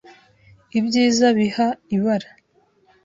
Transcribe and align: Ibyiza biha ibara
Ibyiza 0.79 1.27
biha 1.37 1.65
ibara 1.95 2.29